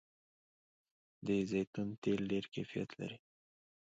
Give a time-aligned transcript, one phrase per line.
[1.25, 3.17] د زیتون تېل ډیر کیفیت لري.